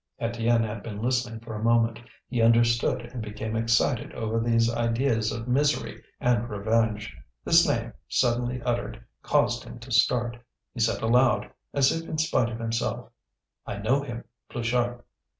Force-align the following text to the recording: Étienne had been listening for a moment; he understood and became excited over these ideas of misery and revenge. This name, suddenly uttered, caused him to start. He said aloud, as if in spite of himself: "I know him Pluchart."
Étienne 0.19 0.65
had 0.65 0.81
been 0.81 0.99
listening 0.99 1.39
for 1.41 1.53
a 1.53 1.61
moment; 1.63 1.99
he 2.27 2.41
understood 2.41 3.01
and 3.13 3.21
became 3.21 3.55
excited 3.55 4.11
over 4.15 4.39
these 4.39 4.67
ideas 4.67 5.31
of 5.31 5.47
misery 5.47 6.01
and 6.19 6.49
revenge. 6.49 7.15
This 7.45 7.67
name, 7.67 7.93
suddenly 8.07 8.63
uttered, 8.63 9.05
caused 9.21 9.63
him 9.63 9.77
to 9.77 9.91
start. 9.91 10.39
He 10.73 10.79
said 10.79 11.03
aloud, 11.03 11.51
as 11.71 11.91
if 11.91 12.09
in 12.09 12.17
spite 12.17 12.49
of 12.49 12.57
himself: 12.57 13.11
"I 13.67 13.77
know 13.77 14.01
him 14.01 14.23
Pluchart." 14.49 15.05